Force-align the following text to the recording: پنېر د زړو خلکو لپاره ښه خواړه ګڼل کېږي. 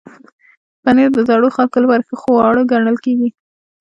پنېر 0.83 1.09
د 1.15 1.19
زړو 1.29 1.49
خلکو 1.55 1.77
لپاره 1.83 2.05
ښه 2.07 2.15
خواړه 2.21 2.61
ګڼل 2.71 2.97
کېږي. 3.05 3.29